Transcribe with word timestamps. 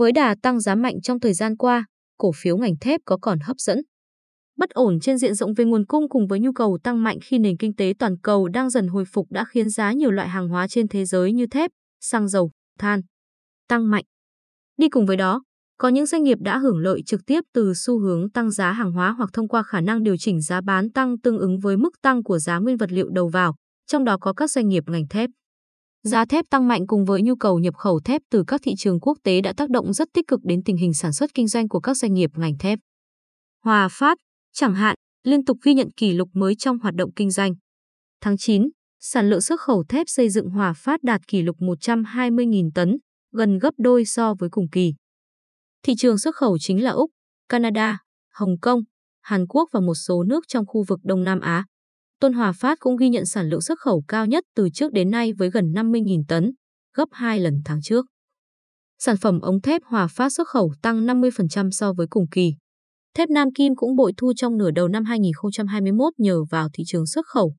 Với 0.00 0.12
đà 0.12 0.34
tăng 0.42 0.60
giá 0.60 0.74
mạnh 0.74 1.00
trong 1.02 1.20
thời 1.20 1.34
gian 1.34 1.56
qua, 1.56 1.84
cổ 2.18 2.32
phiếu 2.36 2.56
ngành 2.56 2.74
thép 2.80 3.00
có 3.04 3.18
còn 3.22 3.38
hấp 3.40 3.56
dẫn. 3.58 3.80
Bất 4.56 4.70
ổn 4.70 5.00
trên 5.00 5.18
diện 5.18 5.34
rộng 5.34 5.54
về 5.54 5.64
nguồn 5.64 5.86
cung 5.86 6.08
cùng 6.08 6.26
với 6.26 6.40
nhu 6.40 6.52
cầu 6.52 6.78
tăng 6.82 7.02
mạnh 7.02 7.18
khi 7.22 7.38
nền 7.38 7.56
kinh 7.56 7.74
tế 7.74 7.92
toàn 7.98 8.18
cầu 8.22 8.48
đang 8.48 8.70
dần 8.70 8.88
hồi 8.88 9.04
phục 9.12 9.26
đã 9.30 9.44
khiến 9.44 9.70
giá 9.70 9.92
nhiều 9.92 10.10
loại 10.10 10.28
hàng 10.28 10.48
hóa 10.48 10.68
trên 10.68 10.88
thế 10.88 11.04
giới 11.04 11.32
như 11.32 11.46
thép, 11.46 11.70
xăng 12.00 12.28
dầu, 12.28 12.50
than 12.78 13.00
tăng 13.68 13.90
mạnh. 13.90 14.04
Đi 14.78 14.88
cùng 14.88 15.06
với 15.06 15.16
đó, 15.16 15.42
có 15.78 15.88
những 15.88 16.06
doanh 16.06 16.22
nghiệp 16.22 16.38
đã 16.40 16.58
hưởng 16.58 16.78
lợi 16.78 17.02
trực 17.06 17.20
tiếp 17.26 17.40
từ 17.54 17.72
xu 17.76 17.98
hướng 17.98 18.30
tăng 18.30 18.50
giá 18.50 18.72
hàng 18.72 18.92
hóa 18.92 19.10
hoặc 19.10 19.30
thông 19.32 19.48
qua 19.48 19.62
khả 19.62 19.80
năng 19.80 20.02
điều 20.02 20.16
chỉnh 20.16 20.40
giá 20.40 20.60
bán 20.60 20.92
tăng 20.92 21.18
tương 21.18 21.38
ứng 21.38 21.58
với 21.58 21.76
mức 21.76 21.90
tăng 22.02 22.22
của 22.22 22.38
giá 22.38 22.58
nguyên 22.58 22.76
vật 22.76 22.92
liệu 22.92 23.08
đầu 23.08 23.28
vào, 23.28 23.54
trong 23.86 24.04
đó 24.04 24.18
có 24.20 24.32
các 24.32 24.50
doanh 24.50 24.68
nghiệp 24.68 24.84
ngành 24.86 25.08
thép. 25.08 25.30
Giá 26.02 26.24
thép 26.24 26.44
tăng 26.50 26.68
mạnh 26.68 26.86
cùng 26.86 27.04
với 27.04 27.22
nhu 27.22 27.36
cầu 27.36 27.58
nhập 27.58 27.74
khẩu 27.76 28.00
thép 28.00 28.22
từ 28.30 28.44
các 28.46 28.60
thị 28.64 28.74
trường 28.78 29.00
quốc 29.00 29.18
tế 29.24 29.40
đã 29.40 29.52
tác 29.56 29.70
động 29.70 29.92
rất 29.92 30.08
tích 30.14 30.28
cực 30.28 30.40
đến 30.44 30.62
tình 30.64 30.76
hình 30.76 30.94
sản 30.94 31.12
xuất 31.12 31.34
kinh 31.34 31.48
doanh 31.48 31.68
của 31.68 31.80
các 31.80 31.96
doanh 31.96 32.14
nghiệp 32.14 32.30
ngành 32.34 32.58
thép. 32.58 32.78
Hòa 33.64 33.88
Phát, 33.90 34.18
chẳng 34.52 34.74
hạn, 34.74 34.94
liên 35.24 35.44
tục 35.44 35.58
ghi 35.62 35.74
nhận 35.74 35.90
kỷ 35.90 36.12
lục 36.12 36.28
mới 36.32 36.54
trong 36.54 36.78
hoạt 36.78 36.94
động 36.94 37.10
kinh 37.16 37.30
doanh. 37.30 37.52
Tháng 38.20 38.36
9, 38.36 38.68
sản 39.00 39.30
lượng 39.30 39.40
xuất 39.40 39.60
khẩu 39.60 39.84
thép 39.88 40.08
xây 40.08 40.28
dựng 40.28 40.50
Hòa 40.50 40.72
Phát 40.76 41.02
đạt 41.02 41.20
kỷ 41.28 41.42
lục 41.42 41.56
120.000 41.58 42.70
tấn, 42.74 42.96
gần 43.32 43.58
gấp 43.58 43.74
đôi 43.78 44.04
so 44.04 44.34
với 44.38 44.48
cùng 44.50 44.68
kỳ. 44.72 44.94
Thị 45.82 45.94
trường 45.98 46.18
xuất 46.18 46.34
khẩu 46.34 46.58
chính 46.60 46.82
là 46.82 46.90
Úc, 46.90 47.10
Canada, 47.48 47.98
Hồng 48.32 48.56
Kông, 48.62 48.80
Hàn 49.20 49.46
Quốc 49.46 49.68
và 49.72 49.80
một 49.80 49.94
số 49.94 50.22
nước 50.22 50.44
trong 50.48 50.66
khu 50.66 50.84
vực 50.88 51.00
Đông 51.02 51.24
Nam 51.24 51.40
Á. 51.40 51.64
Tôn 52.20 52.32
Hòa 52.32 52.52
Phát 52.52 52.78
cũng 52.80 52.96
ghi 52.96 53.08
nhận 53.08 53.26
sản 53.26 53.48
lượng 53.48 53.60
xuất 53.60 53.78
khẩu 53.78 54.02
cao 54.08 54.26
nhất 54.26 54.44
từ 54.56 54.68
trước 54.74 54.92
đến 54.92 55.10
nay 55.10 55.32
với 55.32 55.50
gần 55.50 55.72
50.000 55.72 56.22
tấn, 56.28 56.52
gấp 56.96 57.08
2 57.12 57.40
lần 57.40 57.60
tháng 57.64 57.82
trước. 57.82 58.06
Sản 58.98 59.16
phẩm 59.16 59.40
ống 59.40 59.60
thép 59.60 59.82
Hòa 59.84 60.06
Phát 60.06 60.32
xuất 60.32 60.48
khẩu 60.48 60.72
tăng 60.82 61.06
50% 61.06 61.70
so 61.70 61.92
với 61.92 62.06
cùng 62.10 62.26
kỳ. 62.30 62.54
Thép 63.16 63.30
Nam 63.30 63.48
Kim 63.54 63.76
cũng 63.76 63.96
bội 63.96 64.12
thu 64.16 64.32
trong 64.36 64.56
nửa 64.56 64.70
đầu 64.70 64.88
năm 64.88 65.04
2021 65.04 66.12
nhờ 66.18 66.44
vào 66.50 66.68
thị 66.72 66.84
trường 66.86 67.06
xuất 67.06 67.26
khẩu. 67.26 67.54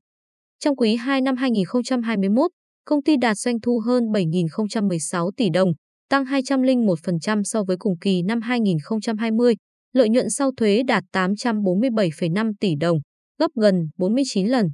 Trong 0.58 0.76
quý 0.76 0.96
2 0.96 1.20
năm 1.20 1.36
2021, 1.36 2.50
công 2.84 3.02
ty 3.02 3.16
đạt 3.16 3.36
doanh 3.36 3.60
thu 3.60 3.82
hơn 3.86 4.04
7.016 4.04 5.30
tỷ 5.36 5.50
đồng, 5.50 5.72
tăng 6.08 6.24
201% 6.24 7.42
so 7.44 7.64
với 7.64 7.76
cùng 7.76 7.98
kỳ 8.00 8.22
năm 8.22 8.40
2020, 8.40 9.54
lợi 9.92 10.08
nhuận 10.08 10.30
sau 10.30 10.50
thuế 10.56 10.82
đạt 10.82 11.04
847,5 11.12 12.52
tỷ 12.60 12.74
đồng, 12.80 12.98
gấp 13.42 13.62
gần 13.62 13.88
49 13.98 14.46
lần. 14.46 14.66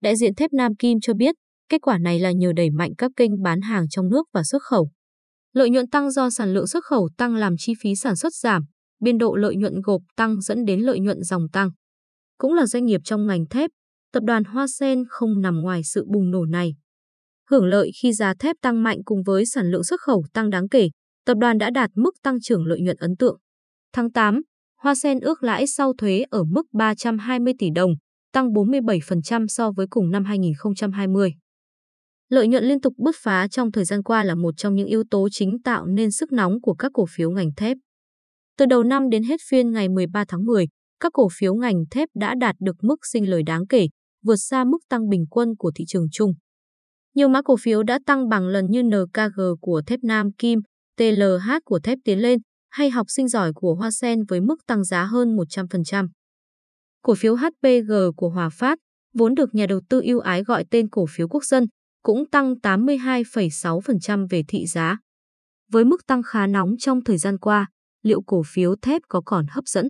Đại 0.00 0.16
diện 0.16 0.34
thép 0.34 0.52
Nam 0.52 0.76
Kim 0.76 1.00
cho 1.00 1.14
biết, 1.14 1.34
kết 1.68 1.82
quả 1.82 1.98
này 1.98 2.18
là 2.18 2.32
nhờ 2.32 2.52
đẩy 2.56 2.70
mạnh 2.70 2.92
các 2.98 3.10
kênh 3.16 3.42
bán 3.42 3.60
hàng 3.60 3.88
trong 3.88 4.08
nước 4.08 4.26
và 4.32 4.42
xuất 4.44 4.62
khẩu. 4.62 4.90
Lợi 5.52 5.70
nhuận 5.70 5.88
tăng 5.88 6.10
do 6.10 6.30
sản 6.30 6.52
lượng 6.52 6.66
xuất 6.66 6.84
khẩu 6.84 7.08
tăng 7.16 7.34
làm 7.34 7.54
chi 7.58 7.72
phí 7.80 7.94
sản 7.96 8.16
xuất 8.16 8.34
giảm, 8.34 8.62
biên 9.00 9.18
độ 9.18 9.34
lợi 9.34 9.56
nhuận 9.56 9.80
gộp 9.80 10.02
tăng 10.16 10.40
dẫn 10.40 10.64
đến 10.64 10.80
lợi 10.80 11.00
nhuận 11.00 11.22
dòng 11.22 11.48
tăng. 11.52 11.70
Cũng 12.38 12.54
là 12.54 12.66
doanh 12.66 12.84
nghiệp 12.84 13.00
trong 13.04 13.26
ngành 13.26 13.46
thép, 13.46 13.70
tập 14.12 14.22
đoàn 14.26 14.44
Hoa 14.44 14.66
Sen 14.66 15.04
không 15.08 15.40
nằm 15.40 15.60
ngoài 15.60 15.80
sự 15.84 16.04
bùng 16.12 16.30
nổ 16.30 16.44
này. 16.44 16.74
Hưởng 17.50 17.64
lợi 17.64 17.90
khi 18.02 18.12
giá 18.12 18.34
thép 18.38 18.56
tăng 18.62 18.82
mạnh 18.82 18.98
cùng 19.04 19.22
với 19.22 19.46
sản 19.46 19.70
lượng 19.70 19.84
xuất 19.84 20.00
khẩu 20.00 20.24
tăng 20.32 20.50
đáng 20.50 20.68
kể, 20.68 20.88
tập 21.26 21.34
đoàn 21.40 21.58
đã 21.58 21.70
đạt 21.70 21.90
mức 21.94 22.14
tăng 22.22 22.40
trưởng 22.40 22.66
lợi 22.66 22.80
nhuận 22.80 22.96
ấn 22.96 23.16
tượng. 23.16 23.38
Tháng 23.92 24.12
8, 24.12 24.40
Hoa 24.82 24.94
Sen 24.94 25.20
ước 25.20 25.42
lãi 25.42 25.66
sau 25.66 25.92
thuế 25.98 26.24
ở 26.30 26.44
mức 26.44 26.62
320 26.72 27.54
tỷ 27.58 27.66
đồng, 27.74 27.90
tăng 28.32 28.52
47% 28.52 29.46
so 29.46 29.70
với 29.70 29.86
cùng 29.90 30.10
năm 30.10 30.24
2020. 30.24 31.34
Lợi 32.28 32.48
nhuận 32.48 32.64
liên 32.64 32.80
tục 32.80 32.94
bứt 32.98 33.14
phá 33.18 33.48
trong 33.48 33.72
thời 33.72 33.84
gian 33.84 34.02
qua 34.02 34.24
là 34.24 34.34
một 34.34 34.54
trong 34.56 34.74
những 34.74 34.86
yếu 34.86 35.04
tố 35.10 35.28
chính 35.32 35.62
tạo 35.64 35.86
nên 35.86 36.10
sức 36.10 36.32
nóng 36.32 36.60
của 36.60 36.74
các 36.74 36.90
cổ 36.94 37.06
phiếu 37.10 37.30
ngành 37.30 37.50
thép. 37.56 37.76
Từ 38.58 38.66
đầu 38.66 38.82
năm 38.82 39.08
đến 39.10 39.22
hết 39.22 39.40
phiên 39.48 39.70
ngày 39.70 39.88
13 39.88 40.24
tháng 40.28 40.44
10, 40.44 40.66
các 41.00 41.12
cổ 41.12 41.28
phiếu 41.38 41.54
ngành 41.54 41.84
thép 41.90 42.08
đã 42.14 42.34
đạt 42.40 42.56
được 42.60 42.76
mức 42.82 42.96
sinh 43.12 43.30
lời 43.30 43.42
đáng 43.46 43.66
kể, 43.66 43.86
vượt 44.24 44.36
xa 44.36 44.64
mức 44.64 44.78
tăng 44.88 45.08
bình 45.08 45.24
quân 45.30 45.56
của 45.58 45.72
thị 45.74 45.84
trường 45.88 46.06
chung. 46.12 46.32
Nhiều 47.14 47.28
mã 47.28 47.42
cổ 47.42 47.56
phiếu 47.60 47.82
đã 47.82 47.98
tăng 48.06 48.28
bằng 48.28 48.48
lần 48.48 48.66
như 48.70 48.82
NKG 48.82 49.40
của 49.60 49.82
thép 49.86 50.00
Nam 50.02 50.32
Kim, 50.32 50.60
TLH 50.96 51.50
của 51.64 51.80
thép 51.80 51.98
Tiến 52.04 52.18
Lên 52.18 52.38
hay 52.72 52.90
học 52.90 53.06
sinh 53.10 53.28
giỏi 53.28 53.52
của 53.54 53.74
Hoa 53.74 53.90
Sen 53.90 54.24
với 54.24 54.40
mức 54.40 54.56
tăng 54.66 54.84
giá 54.84 55.04
hơn 55.04 55.36
100%. 55.36 56.08
Cổ 57.02 57.14
phiếu 57.14 57.36
HPG 57.36 57.92
của 58.16 58.28
Hòa 58.28 58.48
Phát, 58.48 58.78
vốn 59.14 59.34
được 59.34 59.54
nhà 59.54 59.66
đầu 59.66 59.80
tư 59.88 60.00
ưu 60.04 60.20
ái 60.20 60.42
gọi 60.42 60.64
tên 60.70 60.88
cổ 60.88 61.06
phiếu 61.08 61.28
quốc 61.28 61.44
dân, 61.44 61.66
cũng 62.02 62.30
tăng 62.30 62.54
82,6% 62.54 64.26
về 64.30 64.42
thị 64.48 64.66
giá. 64.66 64.98
Với 65.72 65.84
mức 65.84 66.06
tăng 66.06 66.22
khá 66.22 66.46
nóng 66.46 66.74
trong 66.78 67.04
thời 67.04 67.18
gian 67.18 67.38
qua, 67.38 67.66
liệu 68.02 68.22
cổ 68.22 68.42
phiếu 68.46 68.76
thép 68.82 69.02
có 69.08 69.22
còn 69.24 69.46
hấp 69.50 69.64
dẫn? 69.66 69.88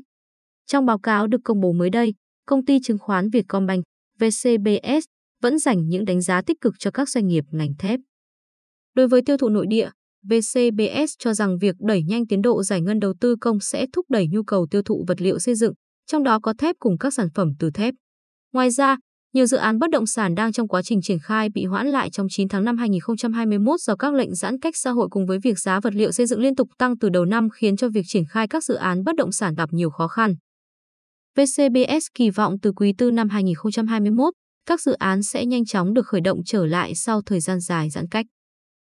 Trong 0.66 0.87
báo 0.87 0.99
cáo 0.99 1.26
được 1.26 1.41
công 1.44 1.60
bố 1.60 1.72
mới 1.72 1.91
đây, 1.91 2.14
công 2.47 2.64
ty 2.64 2.78
chứng 2.82 2.99
khoán 2.99 3.31
Vietcombank, 3.31 3.84
VCBS, 4.19 5.04
vẫn 5.43 5.59
dành 5.59 5.88
những 5.88 6.04
đánh 6.04 6.20
giá 6.20 6.43
tích 6.43 6.60
cực 6.60 6.75
cho 6.78 6.91
các 6.91 7.09
doanh 7.09 7.26
nghiệp 7.26 7.44
ngành 7.50 7.75
thép. 7.78 8.00
Đối 8.94 9.09
với 9.09 9.22
tiêu 9.26 9.37
thụ 9.37 9.49
nội 9.49 9.66
địa, 9.66 9.91
VCBS 10.28 11.12
cho 11.18 11.34
rằng 11.34 11.58
việc 11.58 11.74
đẩy 11.78 12.02
nhanh 12.02 12.26
tiến 12.26 12.42
độ 12.42 12.62
giải 12.62 12.80
ngân 12.80 12.98
đầu 12.98 13.14
tư 13.20 13.36
công 13.40 13.60
sẽ 13.60 13.86
thúc 13.92 14.06
đẩy 14.10 14.28
nhu 14.30 14.42
cầu 14.42 14.66
tiêu 14.70 14.82
thụ 14.82 15.04
vật 15.08 15.20
liệu 15.20 15.38
xây 15.38 15.54
dựng, 15.54 15.72
trong 16.06 16.22
đó 16.22 16.38
có 16.42 16.54
thép 16.58 16.76
cùng 16.78 16.98
các 16.98 17.14
sản 17.14 17.28
phẩm 17.34 17.52
từ 17.58 17.70
thép. 17.70 17.94
Ngoài 18.52 18.70
ra, 18.70 18.96
nhiều 19.34 19.46
dự 19.46 19.56
án 19.56 19.78
bất 19.78 19.90
động 19.90 20.06
sản 20.06 20.34
đang 20.34 20.52
trong 20.52 20.68
quá 20.68 20.82
trình 20.82 21.02
triển 21.02 21.18
khai 21.18 21.48
bị 21.54 21.64
hoãn 21.64 21.86
lại 21.86 22.10
trong 22.10 22.26
9 22.30 22.48
tháng 22.48 22.64
năm 22.64 22.76
2021 22.76 23.80
do 23.80 23.96
các 23.96 24.14
lệnh 24.14 24.34
giãn 24.34 24.58
cách 24.58 24.76
xã 24.76 24.90
hội 24.90 25.08
cùng 25.10 25.26
với 25.26 25.38
việc 25.38 25.58
giá 25.58 25.80
vật 25.80 25.94
liệu 25.94 26.12
xây 26.12 26.26
dựng 26.26 26.40
liên 26.40 26.54
tục 26.54 26.68
tăng 26.78 26.98
từ 26.98 27.08
đầu 27.08 27.24
năm 27.24 27.48
khiến 27.50 27.76
cho 27.76 27.88
việc 27.88 28.02
triển 28.06 28.24
khai 28.30 28.48
các 28.48 28.64
dự 28.64 28.74
án 28.74 29.04
bất 29.04 29.16
động 29.16 29.32
sản 29.32 29.54
gặp 29.54 29.68
nhiều 29.72 29.90
khó 29.90 30.08
khăn. 30.08 30.34
VCBS 31.36 32.06
kỳ 32.14 32.30
vọng 32.30 32.56
từ 32.62 32.72
quý 32.72 32.94
tư 32.98 33.10
năm 33.10 33.28
2021, 33.28 34.34
các 34.66 34.80
dự 34.80 34.92
án 34.92 35.22
sẽ 35.22 35.46
nhanh 35.46 35.64
chóng 35.64 35.94
được 35.94 36.06
khởi 36.06 36.20
động 36.20 36.38
trở 36.46 36.66
lại 36.66 36.94
sau 36.94 37.22
thời 37.22 37.40
gian 37.40 37.60
dài 37.60 37.90
giãn 37.90 38.08
cách. 38.08 38.26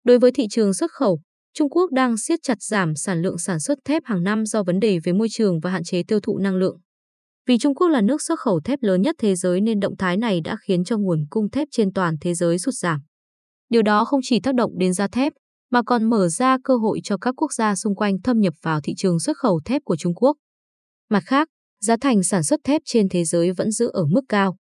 Đối 0.04 0.20
với 0.20 0.32
thị 0.32 0.48
trường 0.50 0.74
xuất 0.74 0.92
khẩu, 0.92 1.22
Trung 1.54 1.70
Quốc 1.70 1.92
đang 1.92 2.18
siết 2.18 2.40
chặt 2.44 2.62
giảm 2.62 2.96
sản 2.96 3.22
lượng 3.22 3.38
sản 3.38 3.60
xuất 3.60 3.80
thép 3.86 4.04
hàng 4.06 4.24
năm 4.24 4.46
do 4.46 4.64
vấn 4.64 4.80
đề 4.80 5.00
về 5.04 5.14
môi 5.14 5.28
trường 5.32 5.60
và 5.60 5.72
hạn 5.72 5.84
chế 5.84 6.04
tiêu 6.08 6.20
thụ 6.20 6.38
năng 6.38 6.56
lượng. 6.56 6.78
Vì 7.48 7.58
Trung 7.58 7.76
Quốc 7.76 7.88
là 7.88 8.02
nước 8.02 8.22
xuất 8.22 8.40
khẩu 8.40 8.60
thép 8.60 8.80
lớn 8.82 9.02
nhất 9.02 9.16
thế 9.20 9.36
giới 9.36 9.62
nên 9.62 9.80
động 9.80 9.98
thái 9.98 10.18
này 10.18 10.42
đã 10.42 10.56
khiến 10.68 10.84
cho 10.84 10.98
nguồn 10.98 11.26
cung 11.30 11.50
thép 11.50 11.68
trên 11.72 11.94
toàn 11.94 12.16
thế 12.22 12.34
giới 12.34 12.60
sụt 12.60 12.74
giảm. 12.74 13.00
Điều 13.70 13.82
đó 13.82 14.06
không 14.06 14.20
chỉ 14.24 14.40
tác 14.40 14.56
động 14.56 14.72
đến 14.78 14.94
giá 14.94 15.08
thép, 15.08 15.34
mà 15.72 15.82
còn 15.86 16.10
mở 16.10 16.28
ra 16.28 16.58
cơ 16.64 16.76
hội 16.76 17.00
cho 17.04 17.18
các 17.18 17.34
quốc 17.38 17.54
gia 17.54 17.76
xung 17.76 17.96
quanh 17.96 18.22
thâm 18.22 18.40
nhập 18.40 18.54
vào 18.62 18.82
thị 18.84 18.94
trường 18.98 19.20
xuất 19.20 19.38
khẩu 19.38 19.62
thép 19.66 19.82
của 19.86 19.96
Trung 19.96 20.14
Quốc. 20.16 20.38
Mặt 21.10 21.24
khác, 21.26 21.48
giá 21.82 21.96
thành 22.02 22.24
sản 22.24 22.44
xuất 22.44 22.60
thép 22.64 22.82
trên 22.86 23.10
thế 23.10 23.24
giới 23.24 23.52
vẫn 23.52 23.72
giữ 23.72 23.90
ở 23.94 24.06
mức 24.06 24.22
cao. 24.30 24.56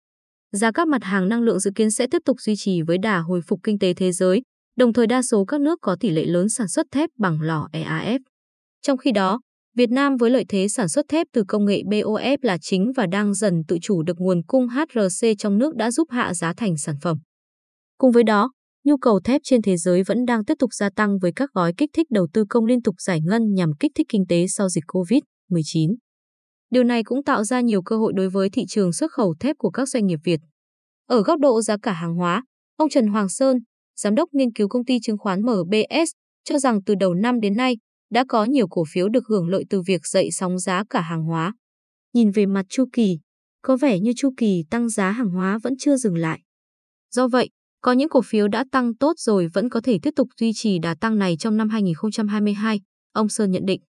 Giá 0.51 0.71
các 0.71 0.87
mặt 0.87 1.03
hàng 1.03 1.29
năng 1.29 1.41
lượng 1.41 1.59
dự 1.59 1.71
kiến 1.75 1.91
sẽ 1.91 2.07
tiếp 2.11 2.21
tục 2.25 2.41
duy 2.41 2.55
trì 2.57 2.81
với 2.81 2.97
đà 2.97 3.19
hồi 3.19 3.41
phục 3.47 3.59
kinh 3.63 3.79
tế 3.79 3.93
thế 3.93 4.11
giới, 4.11 4.41
đồng 4.81 4.93
thời 4.93 5.07
đa 5.07 5.21
số 5.21 5.45
các 5.45 5.61
nước 5.61 5.79
có 5.81 5.95
tỷ 5.99 6.09
lệ 6.09 6.25
lớn 6.25 6.49
sản 6.49 6.67
xuất 6.67 6.87
thép 6.91 7.09
bằng 7.17 7.41
lò 7.41 7.67
EAF. 7.73 8.19
Trong 8.81 8.97
khi 8.97 9.11
đó, 9.11 9.41
Việt 9.75 9.89
Nam 9.89 10.17
với 10.17 10.29
lợi 10.29 10.45
thế 10.49 10.67
sản 10.67 10.89
xuất 10.89 11.05
thép 11.09 11.27
từ 11.33 11.43
công 11.47 11.65
nghệ 11.65 11.81
BOF 11.85 12.37
là 12.41 12.57
chính 12.61 12.91
và 12.95 13.07
đang 13.07 13.33
dần 13.33 13.63
tự 13.67 13.77
chủ 13.81 14.03
được 14.03 14.17
nguồn 14.19 14.43
cung 14.47 14.67
HRC 14.67 15.27
trong 15.37 15.57
nước 15.57 15.75
đã 15.75 15.91
giúp 15.91 16.07
hạ 16.11 16.33
giá 16.33 16.53
thành 16.57 16.77
sản 16.77 16.95
phẩm. 17.01 17.17
Cùng 17.97 18.11
với 18.11 18.23
đó, 18.23 18.51
nhu 18.83 18.97
cầu 18.97 19.19
thép 19.23 19.41
trên 19.43 19.61
thế 19.61 19.77
giới 19.77 20.03
vẫn 20.03 20.25
đang 20.25 20.45
tiếp 20.45 20.53
tục 20.59 20.73
gia 20.73 20.89
tăng 20.89 21.19
với 21.19 21.31
các 21.35 21.49
gói 21.53 21.73
kích 21.77 21.89
thích 21.93 22.07
đầu 22.09 22.27
tư 22.33 22.45
công 22.49 22.65
liên 22.65 22.81
tục 22.81 22.95
giải 23.01 23.21
ngân 23.21 23.53
nhằm 23.53 23.69
kích 23.79 23.91
thích 23.95 24.07
kinh 24.09 24.23
tế 24.29 24.47
sau 24.47 24.69
dịch 24.69 24.83
COVID-19. 24.87 25.95
Điều 26.69 26.83
này 26.83 27.03
cũng 27.03 27.23
tạo 27.23 27.43
ra 27.43 27.61
nhiều 27.61 27.81
cơ 27.81 27.97
hội 27.97 28.13
đối 28.15 28.29
với 28.29 28.49
thị 28.49 28.65
trường 28.69 28.93
xuất 28.93 29.11
khẩu 29.11 29.35
thép 29.39 29.57
của 29.57 29.69
các 29.69 29.87
doanh 29.87 30.05
nghiệp 30.05 30.19
Việt. 30.23 30.39
Ở 31.07 31.23
góc 31.23 31.39
độ 31.39 31.61
giá 31.61 31.77
cả 31.81 31.91
hàng 31.93 32.15
hóa, 32.15 32.43
ông 32.77 32.89
Trần 32.89 33.07
Hoàng 33.07 33.29
Sơn, 33.29 33.57
giám 34.01 34.15
đốc 34.15 34.33
nghiên 34.33 34.51
cứu 34.53 34.67
công 34.67 34.85
ty 34.85 34.99
chứng 34.99 35.17
khoán 35.17 35.41
MBS, 35.41 36.11
cho 36.43 36.59
rằng 36.59 36.83
từ 36.83 36.95
đầu 36.95 37.13
năm 37.13 37.39
đến 37.39 37.57
nay 37.57 37.77
đã 38.11 38.25
có 38.29 38.45
nhiều 38.45 38.67
cổ 38.67 38.83
phiếu 38.93 39.09
được 39.09 39.27
hưởng 39.27 39.47
lợi 39.47 39.63
từ 39.69 39.81
việc 39.81 40.07
dậy 40.07 40.29
sóng 40.31 40.59
giá 40.59 40.83
cả 40.89 41.01
hàng 41.01 41.23
hóa. 41.23 41.53
Nhìn 42.13 42.31
về 42.31 42.45
mặt 42.45 42.65
chu 42.69 42.85
kỳ, 42.93 43.19
có 43.61 43.77
vẻ 43.77 43.99
như 43.99 44.13
chu 44.15 44.33
kỳ 44.37 44.63
tăng 44.69 44.89
giá 44.89 45.11
hàng 45.11 45.29
hóa 45.29 45.59
vẫn 45.63 45.73
chưa 45.79 45.97
dừng 45.97 46.15
lại. 46.15 46.41
Do 47.11 47.27
vậy, 47.27 47.49
có 47.81 47.91
những 47.91 48.09
cổ 48.09 48.21
phiếu 48.25 48.47
đã 48.47 48.65
tăng 48.71 48.95
tốt 48.95 49.13
rồi 49.17 49.47
vẫn 49.53 49.69
có 49.69 49.81
thể 49.81 49.99
tiếp 50.01 50.11
tục 50.15 50.27
duy 50.39 50.51
trì 50.55 50.79
đà 50.79 50.95
tăng 50.95 51.19
này 51.19 51.37
trong 51.39 51.57
năm 51.57 51.69
2022, 51.69 52.81
ông 53.13 53.29
Sơn 53.29 53.51
nhận 53.51 53.65
định. 53.65 53.81